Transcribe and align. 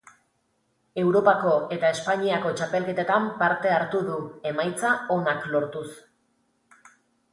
Europako 1.01 1.51
eta 1.75 1.91
Espainiako 1.97 2.53
txapelketetan 2.61 3.29
parte 3.43 3.75
hartu 3.77 4.01
du, 4.09 4.17
emaitza 4.53 4.95
onak 5.17 5.47
lortuz. 5.57 5.89